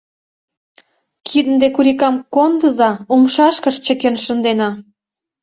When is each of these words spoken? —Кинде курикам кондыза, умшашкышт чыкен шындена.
—Кинде 1.27 1.67
курикам 1.75 2.15
кондыза, 2.33 2.91
умшашкышт 3.13 3.79
чыкен 3.85 4.15
шындена. 4.25 4.69